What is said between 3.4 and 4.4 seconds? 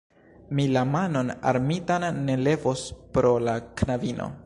la knabino.